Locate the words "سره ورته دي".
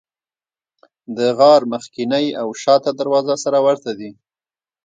3.43-4.11